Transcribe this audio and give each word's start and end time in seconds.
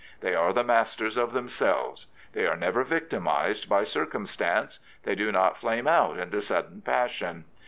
They 0.21 0.33
are 0.33 0.51
the 0.51 0.63
masters 0.63 1.15
of 1.15 1.31
them 1.31 1.47
selves. 1.47 2.07
They 2.33 2.47
are 2.47 2.55
never 2.57 2.83
victimised 2.83 3.69
by 3.69 3.83
circumstance. 3.83 4.79
They 5.03 5.13
do 5.13 5.31
not 5.31 5.59
flame 5.59 5.87
out 5.87 6.17
into 6.17 6.41
sudden 6.41 6.81
passion. 6.81 7.45